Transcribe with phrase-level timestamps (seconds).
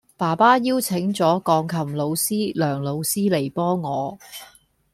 [0.17, 4.17] 爸爸邀請咗鋼琴老師梁老師嚟幫我